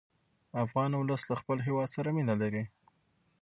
[0.63, 2.63] افغان ولس له خپل هېواد سره مینه لري.